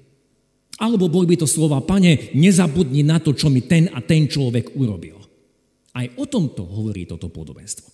Alebo 0.82 1.06
boli 1.06 1.30
by 1.30 1.46
to 1.46 1.46
slova, 1.46 1.86
pane, 1.86 2.34
nezabudni 2.34 3.06
na 3.06 3.22
to, 3.22 3.38
čo 3.38 3.54
mi 3.54 3.62
ten 3.62 3.94
a 3.94 4.02
ten 4.02 4.26
človek 4.26 4.74
urobil. 4.74 5.22
Aj 5.94 6.10
o 6.18 6.26
tomto 6.26 6.66
hovorí 6.66 7.06
toto 7.06 7.30
podobenstvo. 7.30 7.93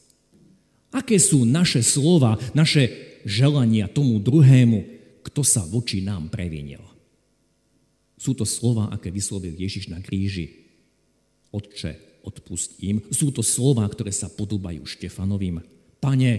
Aké 0.90 1.22
sú 1.22 1.46
naše 1.46 1.86
slova, 1.86 2.38
naše 2.58 2.90
želania 3.22 3.86
tomu 3.86 4.18
druhému, 4.18 4.86
kto 5.22 5.46
sa 5.46 5.62
voči 5.62 6.02
nám 6.02 6.34
previnil? 6.34 6.82
Sú 8.20 8.34
to 8.36 8.44
slova, 8.44 8.90
aké 8.92 9.14
vyslovil 9.14 9.56
Ježiš 9.56 9.88
na 9.88 10.02
kríži. 10.02 10.68
Otče, 11.54 12.22
odpust 12.26 12.76
im. 12.84 13.00
Sú 13.14 13.32
to 13.32 13.46
slova, 13.46 13.88
ktoré 13.88 14.12
sa 14.12 14.28
podobajú 14.28 14.84
Štefanovým. 14.84 15.64
Pane, 16.04 16.32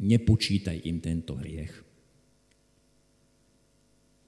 nepočítaj 0.00 0.88
im 0.88 1.02
tento 1.02 1.36
hriech. 1.36 1.74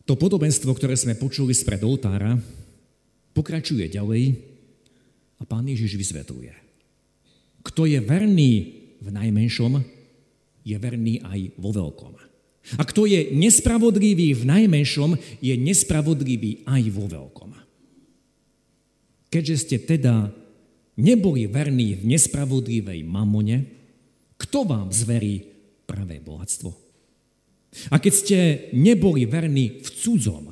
To 0.05 0.19
podobenstvo, 0.19 0.75
ktoré 0.75 0.99
sme 0.99 1.15
počuli 1.15 1.55
spred 1.55 1.87
oltára, 1.87 2.35
pokračuje 3.31 3.87
ďalej 3.87 4.43
a 5.39 5.43
pán 5.47 5.71
Ježiš 5.71 5.95
vysvetľuje. 5.95 6.53
Kto 7.63 7.87
je 7.87 7.99
verný 8.03 8.80
v 9.01 9.09
najmenšom, 9.09 9.81
je 10.65 10.77
verný 10.77 11.25
aj 11.25 11.57
vo 11.57 11.73
veľkom. 11.73 12.15
A 12.77 12.83
kto 12.85 13.09
je 13.09 13.33
nespravodlivý 13.33 14.37
v 14.37 14.45
najmenšom, 14.45 15.17
je 15.41 15.55
nespravodlivý 15.57 16.69
aj 16.69 16.83
vo 16.93 17.09
veľkom. 17.09 17.51
Keďže 19.33 19.57
ste 19.57 19.77
teda 19.81 20.29
neboli 21.01 21.49
verní 21.49 21.97
v 21.97 22.15
nespravodlivej 22.15 23.01
mamone, 23.07 23.65
kto 24.37 24.69
vám 24.69 24.93
zverí 24.93 25.49
pravé 25.89 26.21
bohatstvo? 26.21 26.71
A 27.95 28.03
keď 28.03 28.13
ste 28.13 28.39
neboli 28.75 29.25
verní 29.25 29.81
v 29.81 29.89
cudzom, 29.89 30.51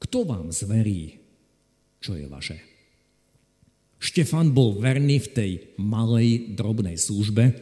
kto 0.00 0.18
vám 0.24 0.48
zverí, 0.50 1.20
čo 2.00 2.16
je 2.16 2.26
vaše? 2.26 2.73
Štefan 4.04 4.52
bol 4.52 4.76
verný 4.76 5.16
v 5.16 5.28
tej 5.32 5.50
malej, 5.80 6.52
drobnej 6.52 7.00
službe, 7.00 7.56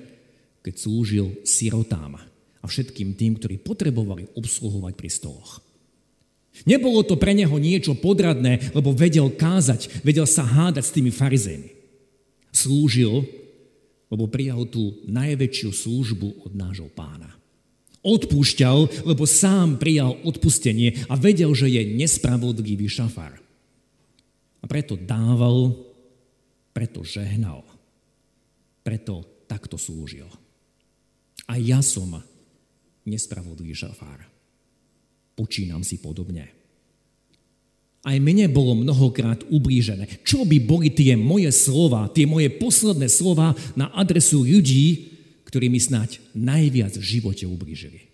keď 0.66 0.74
slúžil 0.74 1.38
sirotám 1.46 2.18
a 2.58 2.64
všetkým 2.66 3.14
tým, 3.14 3.38
ktorí 3.38 3.62
potrebovali 3.62 4.26
obsluhovať 4.34 4.92
pri 4.98 5.10
stoloch. 5.10 5.62
Nebolo 6.66 7.06
to 7.06 7.14
pre 7.14 7.30
neho 7.30 7.54
niečo 7.62 7.94
podradné, 7.94 8.74
lebo 8.74 8.90
vedel 8.90 9.30
kázať, 9.30 10.02
vedel 10.02 10.26
sa 10.26 10.42
hádať 10.42 10.84
s 10.84 10.94
tými 10.94 11.14
farizejmi. 11.14 11.70
Slúžil, 12.50 13.22
lebo 14.10 14.26
prijal 14.26 14.66
tú 14.66 14.98
najväčšiu 15.06 15.70
službu 15.70 16.50
od 16.50 16.52
nášho 16.58 16.90
pána 16.90 17.38
odpúšťal, 18.02 19.06
lebo 19.06 19.22
sám 19.30 19.78
prijal 19.78 20.18
odpustenie 20.26 21.06
a 21.06 21.14
vedel, 21.14 21.54
že 21.54 21.70
je 21.70 21.94
nespravodlivý 21.94 22.90
šafár. 22.90 23.38
A 24.58 24.66
preto 24.66 24.98
dával, 24.98 25.74
preto 26.72 27.04
žehnal, 27.04 27.64
preto 28.82 29.22
takto 29.46 29.76
slúžil. 29.76 30.26
A 31.46 31.60
ja 31.60 31.84
som 31.84 32.18
nespravodlivý 33.04 33.76
šafár. 33.76 34.24
Počínam 35.36 35.84
si 35.84 36.00
podobne. 36.00 36.52
Aj 38.02 38.18
mne 38.18 38.50
bolo 38.50 38.74
mnohokrát 38.74 39.46
ublížené. 39.46 40.10
Čo 40.26 40.42
by 40.42 40.58
boli 40.58 40.90
tie 40.90 41.14
moje 41.14 41.54
slova, 41.54 42.10
tie 42.10 42.26
moje 42.26 42.50
posledné 42.50 43.06
slova 43.06 43.54
na 43.78 43.94
adresu 43.94 44.42
ľudí, 44.42 45.14
ktorí 45.46 45.70
mi 45.70 45.78
snáď 45.78 46.18
najviac 46.34 46.98
v 46.98 47.04
živote 47.04 47.46
ublížili. 47.46 48.10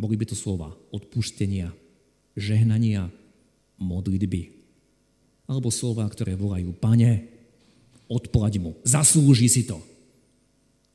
Boli 0.00 0.16
by 0.16 0.32
to 0.32 0.36
slova 0.38 0.72
odpustenia, 0.96 1.76
žehnania, 2.32 3.12
modlitby. 3.76 4.48
Alebo 5.44 5.68
slova, 5.68 6.08
ktoré 6.08 6.32
volajú, 6.32 6.72
pane, 6.72 7.39
odplať 8.10 8.58
mu, 8.58 8.74
zaslúži 8.82 9.46
si 9.46 9.62
to. 9.62 9.78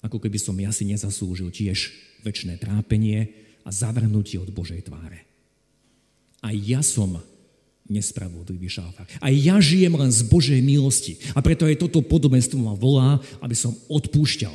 Ako 0.04 0.20
keby 0.20 0.36
som 0.36 0.54
ja 0.60 0.76
si 0.76 0.84
nezaslúžil 0.84 1.50
tiež 1.50 1.96
väčšie 2.22 2.60
trápenie 2.60 3.32
a 3.64 3.72
zavrhnutie 3.72 4.38
od 4.38 4.52
Božej 4.52 4.84
tváre. 4.86 5.24
A 6.44 6.54
ja 6.54 6.84
som 6.84 7.18
nespravodlivý 7.86 8.70
šáfar. 8.70 9.06
A 9.22 9.30
ja 9.30 9.62
žijem 9.62 9.94
len 9.94 10.10
z 10.10 10.26
Božej 10.26 10.62
milosti. 10.62 11.22
A 11.38 11.42
preto 11.42 11.70
aj 11.70 11.82
toto 11.82 12.02
podobenstvo 12.02 12.58
ma 12.58 12.74
volá, 12.74 13.22
aby 13.42 13.54
som 13.54 13.74
odpúšťal, 13.90 14.54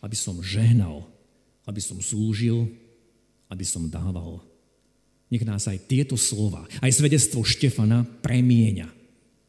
aby 0.00 0.16
som 0.16 0.40
žehnal, 0.40 1.04
aby 1.68 1.80
som 1.80 2.00
slúžil, 2.00 2.72
aby 3.52 3.64
som 3.68 3.84
dával. 3.88 4.40
Nech 5.28 5.44
nás 5.44 5.68
aj 5.68 5.88
tieto 5.88 6.16
slova, 6.16 6.64
aj 6.80 6.92
svedectvo 6.92 7.44
Štefana 7.44 8.04
premieňa 8.24 8.88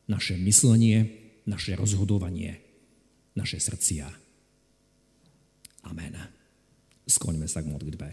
naše 0.07 0.35
myslenie, 0.39 1.22
naše 1.43 1.75
rozhodovanie, 1.75 2.59
naše 3.35 3.59
srdcia. 3.59 4.07
Amen. 5.83 6.15
Skloňme 7.03 7.47
sa 7.51 7.59
k 7.59 7.71
modlitbe. 7.71 8.07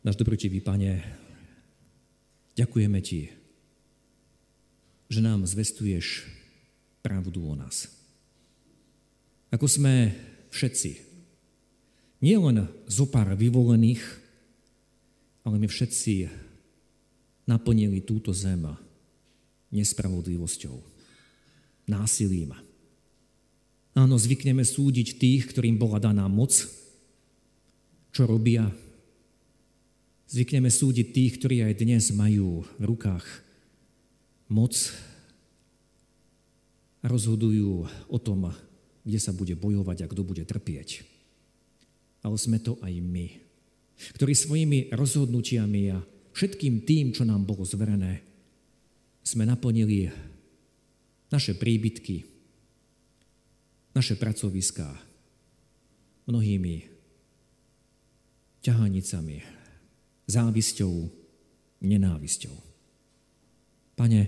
Náš 0.00 0.16
dobrotivý 0.16 0.64
Pane, 0.64 1.02
ďakujeme 2.56 3.00
Ti, 3.04 3.28
že 5.10 5.20
nám 5.20 5.44
zvestuješ 5.44 6.24
pravdu 7.04 7.44
o 7.44 7.54
nás. 7.58 7.90
Ako 9.50 9.66
sme 9.66 10.14
všetci, 10.54 10.90
nie 12.22 12.36
len 12.38 12.70
zo 12.86 13.10
pár 13.10 13.34
vyvolených, 13.34 14.00
ale 15.42 15.56
my 15.58 15.66
všetci 15.66 16.30
naplnili 17.50 18.04
túto 18.04 18.30
zem 18.30 18.62
nespravodlivosťou, 19.70 20.76
násilím. 21.86 22.54
Áno, 23.94 24.14
zvykneme 24.14 24.62
súdiť 24.62 25.18
tých, 25.18 25.50
ktorým 25.50 25.78
bola 25.78 25.98
daná 25.98 26.30
moc, 26.30 26.54
čo 28.10 28.22
robia, 28.26 28.70
Zvykneme 30.30 30.70
súdiť 30.70 31.10
tých, 31.10 31.32
ktorí 31.42 31.66
aj 31.66 31.82
dnes 31.82 32.14
majú 32.14 32.62
v 32.78 32.82
rukách 32.86 33.26
moc 34.46 34.78
a 37.02 37.10
rozhodujú 37.10 37.90
o 38.06 38.18
tom, 38.22 38.54
kde 39.02 39.18
sa 39.18 39.34
bude 39.34 39.58
bojovať 39.58 40.06
a 40.06 40.10
kto 40.10 40.22
bude 40.22 40.46
trpieť. 40.46 41.02
Ale 42.22 42.38
sme 42.38 42.62
to 42.62 42.78
aj 42.78 42.94
my, 43.02 43.42
ktorí 44.14 44.38
svojimi 44.38 44.94
rozhodnutiami 44.94 45.82
a 45.90 45.98
všetkým 46.30 46.86
tým, 46.86 47.10
čo 47.10 47.26
nám 47.26 47.42
bolo 47.42 47.66
zverené, 47.66 48.22
sme 49.30 49.46
naplnili 49.46 50.10
naše 51.30 51.54
príbytky, 51.54 52.26
naše 53.94 54.18
pracoviská 54.18 54.90
mnohými 56.26 56.90
ťahanicami, 58.66 59.38
závisťou, 60.26 60.94
nenávisťou. 61.78 62.56
Pane, 63.94 64.20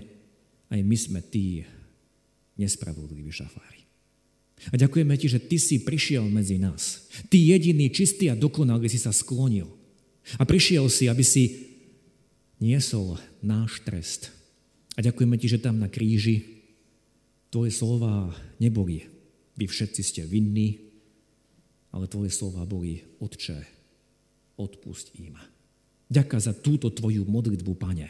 aj 0.71 0.79
my 0.79 0.95
sme 0.95 1.19
tí 1.19 1.67
nespravodliví 2.55 3.27
šafári. 3.27 3.83
A 4.71 4.79
ďakujeme 4.79 5.19
Ti, 5.19 5.27
že 5.27 5.43
Ty 5.43 5.57
si 5.59 5.83
prišiel 5.83 6.23
medzi 6.31 6.55
nás. 6.55 7.11
Ty 7.27 7.35
jediný, 7.35 7.91
čistý 7.91 8.31
a 8.31 8.39
dokonalý 8.39 8.87
si 8.87 8.95
sa 8.95 9.11
sklonil. 9.11 9.67
A 10.39 10.47
prišiel 10.47 10.87
si, 10.87 11.11
aby 11.11 11.19
si 11.19 11.43
niesol 12.63 13.19
náš 13.43 13.83
trest. 13.83 14.31
A 14.93 14.99
ďakujeme 15.01 15.35
Ti, 15.37 15.57
že 15.57 15.63
tam 15.63 15.81
na 15.81 15.89
kríži 15.89 16.65
Tvoje 17.53 17.69
slova 17.69 18.33
neboli. 18.57 19.05
Vy 19.53 19.69
všetci 19.69 20.01
ste 20.01 20.21
vinní, 20.25 20.81
ale 21.93 22.09
Tvoje 22.09 22.33
slova 22.33 22.65
boli, 22.65 23.05
Otče, 23.21 23.61
odpusť 24.57 25.13
im. 25.21 25.37
Ďaká 26.09 26.37
za 26.41 26.53
túto 26.53 26.89
tvoju 26.89 27.25
modlitbu, 27.25 27.73
Pane. 27.77 28.09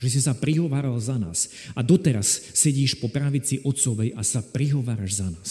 Že 0.00 0.08
si 0.08 0.20
sa 0.24 0.32
prihováral 0.32 0.96
za 0.96 1.20
nás 1.20 1.52
a 1.76 1.84
doteraz 1.84 2.56
sedíš 2.56 2.96
po 2.96 3.12
pravici 3.12 3.60
Otcovej 3.60 4.16
a 4.16 4.24
sa 4.24 4.40
prihováraš 4.40 5.20
za 5.20 5.28
nás. 5.28 5.50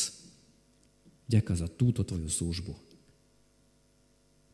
Ďaká 1.29 1.53
za 1.53 1.69
túto 1.69 2.01
tvoju 2.01 2.25
službu. 2.25 2.73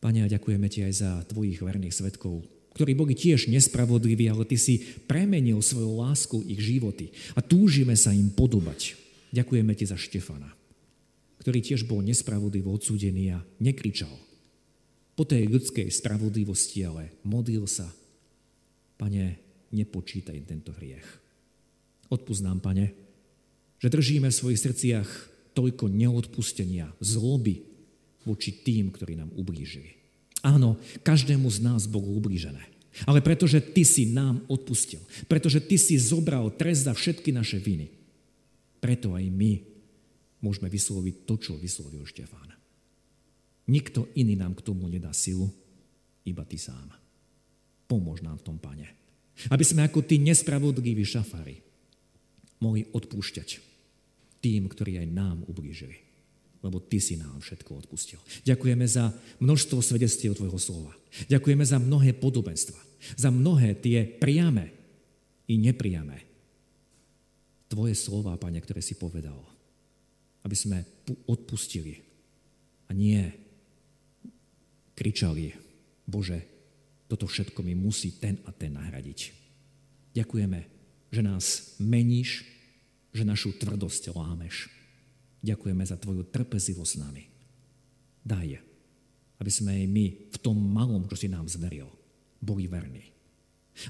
Pane, 0.04 0.20
a 0.20 0.28
ďakujeme 0.28 0.68
ti 0.68 0.84
aj 0.84 0.92
za 0.92 1.10
tvojich 1.24 1.64
verných 1.64 1.96
svetkov, 1.96 2.44
ktorí 2.76 2.92
boli 2.92 3.16
tiež 3.16 3.48
nespravodliví, 3.48 4.28
ale 4.28 4.44
ty 4.44 4.60
si 4.60 4.84
premenil 5.08 5.64
svoju 5.64 5.96
lásku 5.96 6.36
ich 6.44 6.60
životy 6.60 7.08
a 7.32 7.40
túžime 7.40 7.96
sa 7.96 8.12
im 8.12 8.28
podobať. 8.28 9.00
Ďakujeme 9.32 9.72
ti 9.72 9.88
za 9.88 9.96
Štefana, 9.96 10.52
ktorý 11.40 11.64
tiež 11.64 11.88
bol 11.88 12.04
nespravodlivo 12.04 12.68
odsúdený 12.76 13.32
a 13.32 13.40
nekričal, 13.64 14.12
po 15.16 15.24
tej 15.24 15.48
ľudskej 15.48 15.88
spravodlivosti, 15.88 16.84
ale 16.84 17.16
modlil 17.24 17.64
sa. 17.64 17.88
Pane, 19.00 19.40
nepočítaj 19.72 20.36
tento 20.44 20.76
hriech. 20.76 21.08
Nám, 22.12 22.60
pane, 22.60 22.92
že 23.80 23.88
držíme 23.88 24.28
v 24.28 24.36
svojich 24.36 24.60
srdciach 24.60 25.08
toľko 25.56 25.88
neodpustenia, 25.88 26.92
zloby 27.00 27.64
voči 28.28 28.52
tým, 28.60 28.92
ktorí 28.92 29.16
nám 29.16 29.32
ublížili. 29.32 30.05
Áno, 30.44 30.76
každému 31.04 31.48
z 31.48 31.58
nás 31.64 31.88
bolo 31.88 32.12
ublížené. 32.16 32.60
Ale 33.04 33.20
pretože 33.20 33.60
Ty 33.60 33.84
si 33.84 34.08
nám 34.08 34.40
odpustil, 34.48 35.04
pretože 35.28 35.60
Ty 35.60 35.76
si 35.76 36.00
zobral 36.00 36.48
trest 36.56 36.88
za 36.88 36.96
všetky 36.96 37.28
naše 37.28 37.60
viny, 37.60 37.92
preto 38.80 39.12
aj 39.12 39.24
my 39.28 39.60
môžeme 40.40 40.72
vysloviť 40.72 41.28
to, 41.28 41.34
čo 41.36 41.52
vyslovil 41.60 42.08
Štefán. 42.08 42.56
Nikto 43.66 44.14
iný 44.14 44.38
nám 44.38 44.54
k 44.54 44.64
tomu 44.64 44.86
nedá 44.86 45.10
silu, 45.10 45.50
iba 46.22 46.46
ty 46.46 46.54
sám. 46.54 46.94
Pomôž 47.90 48.22
nám 48.22 48.38
v 48.38 48.46
tom, 48.46 48.56
pane. 48.62 48.94
Aby 49.50 49.64
sme 49.66 49.84
ako 49.84 50.06
tí 50.06 50.22
nespravodliví 50.22 51.02
šafári 51.02 51.60
mohli 52.62 52.86
odpúšťať 52.94 53.48
tým, 54.40 54.70
ktorí 54.70 55.02
aj 55.02 55.08
nám 55.10 55.42
ublížili. 55.50 56.05
Lebo 56.66 56.82
ty 56.82 56.98
si 56.98 57.14
nám 57.14 57.38
všetko 57.38 57.86
odpustil. 57.86 58.18
Ďakujeme 58.42 58.82
za 58.90 59.14
množstvo 59.38 59.78
svedectiev 59.78 60.34
tvojho 60.34 60.58
slova. 60.58 60.90
Ďakujeme 61.30 61.62
za 61.62 61.78
mnohé 61.78 62.10
podobenstva. 62.18 62.74
Za 63.14 63.30
mnohé 63.30 63.78
tie 63.78 64.02
priame 64.02 64.74
i 65.46 65.54
nepriame. 65.62 66.26
Tvoje 67.70 67.94
slova, 67.94 68.34
Pane, 68.34 68.58
ktoré 68.58 68.82
si 68.82 68.98
povedal. 68.98 69.38
Aby 70.42 70.56
sme 70.58 70.78
odpustili. 71.30 72.02
A 72.90 72.94
nie 72.94 73.30
kričali, 74.98 75.54
Bože, 76.02 76.42
toto 77.06 77.30
všetko 77.30 77.62
mi 77.62 77.78
musí 77.78 78.18
ten 78.18 78.42
a 78.42 78.50
ten 78.50 78.74
nahradiť. 78.74 79.30
Ďakujeme, 80.18 80.60
že 81.14 81.22
nás 81.22 81.78
meníš, 81.78 82.42
že 83.14 83.22
našu 83.22 83.54
tvrdosť 83.54 84.10
lámeš. 84.18 84.75
Ďakujeme 85.46 85.84
za 85.86 85.94
Tvoju 85.94 86.26
trpezivosť 86.26 86.90
s 86.90 86.98
nami. 86.98 87.24
Daj, 88.26 88.58
aby 89.38 89.50
sme 89.52 89.78
aj 89.78 89.86
my 89.86 90.04
v 90.34 90.38
tom 90.42 90.58
malom, 90.58 91.06
čo 91.06 91.14
si 91.14 91.30
nám 91.30 91.46
zveril, 91.46 91.86
boli 92.42 92.66
verní. 92.66 93.14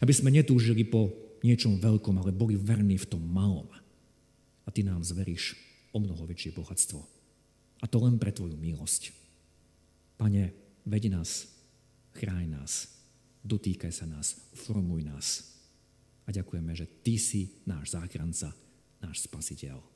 Aby 0.04 0.12
sme 0.12 0.28
netúžili 0.28 0.84
po 0.84 1.08
niečom 1.40 1.80
veľkom, 1.80 2.20
ale 2.20 2.36
boli 2.36 2.60
verní 2.60 3.00
v 3.00 3.08
tom 3.08 3.24
malom. 3.24 3.72
A 4.66 4.68
Ty 4.68 4.84
nám 4.84 5.00
zveríš 5.00 5.56
o 5.96 5.98
mnoho 6.02 6.28
väčšie 6.28 6.52
bohatstvo. 6.52 7.00
A 7.80 7.84
to 7.88 7.96
len 8.04 8.20
pre 8.20 8.36
Tvoju 8.36 8.60
milosť. 8.60 9.16
Pane, 10.20 10.66
Veď 10.86 11.18
nás, 11.18 11.50
chráň 12.14 12.46
nás, 12.46 12.86
dotýkaj 13.42 13.90
sa 13.90 14.06
nás, 14.06 14.38
formuj 14.54 15.02
nás. 15.02 15.58
A 16.22 16.30
ďakujeme, 16.30 16.78
že 16.78 16.86
Ty 16.86 17.18
si 17.18 17.58
náš 17.66 17.98
záchranca, 17.98 18.54
náš 19.02 19.26
spasiteľ. 19.26 19.95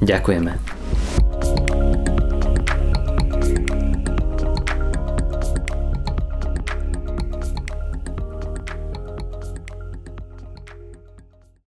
Ďakujeme. 0.00 0.58